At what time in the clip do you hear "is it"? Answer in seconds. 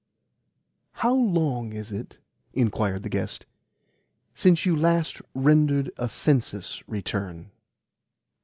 1.73-2.17